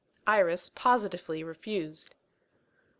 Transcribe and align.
Iris 0.25 0.67
positively 0.71 1.43
refused. 1.43 2.15